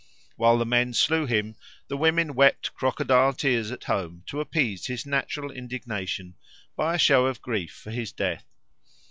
While 0.35 0.57
the 0.57 0.65
men 0.65 0.95
slew 0.95 1.27
him, 1.27 1.57
the 1.87 1.95
women 1.95 2.33
wept 2.33 2.73
crocodile 2.73 3.33
tears 3.33 3.69
at 3.69 3.83
home 3.83 4.23
to 4.29 4.39
appease 4.39 4.87
his 4.87 5.05
natural 5.05 5.51
indignation 5.51 6.33
by 6.75 6.95
a 6.95 6.97
show 6.97 7.27
of 7.27 7.39
grief 7.43 7.71
for 7.83 7.91
his 7.91 8.11
death. 8.11 8.47